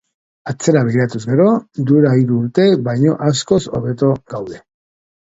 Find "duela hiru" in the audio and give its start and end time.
1.93-2.39